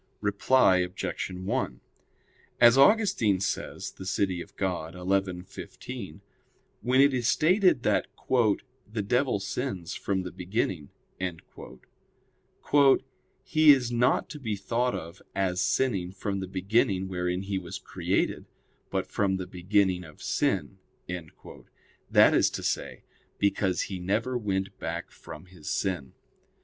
[0.19, 1.29] Reply Obj.
[1.29, 1.79] 1:
[2.59, 4.27] As Augustine says (De Civ.
[4.29, 6.21] Dei xi, 15),
[6.81, 10.89] when it is stated that "the devil sins from the beginning,"
[13.43, 17.77] "he is not to be thought of as sinning from the beginning wherein he was
[17.77, 18.47] created,
[18.89, 20.79] but from the beginning of sin":
[22.09, 23.03] that is to say,
[23.37, 26.13] because he never went back from his sin.